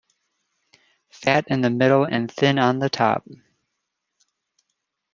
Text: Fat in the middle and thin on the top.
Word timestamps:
Fat 1.11 1.45
in 1.51 1.61
the 1.61 1.69
middle 1.69 2.05
and 2.05 2.31
thin 2.31 2.57
on 2.57 2.79
the 2.79 2.89
top. 2.89 3.23